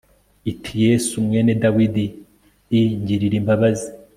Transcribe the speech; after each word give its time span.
iti 0.51 0.71
yesu 0.85 1.13
mwene 1.25 1.53
dawidi 1.61 2.05
i 2.79 2.81
ngirira 3.01 3.35
imbabazi 3.41 3.89